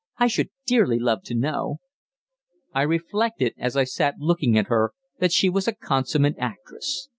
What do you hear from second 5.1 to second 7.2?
that she was a consummate actress.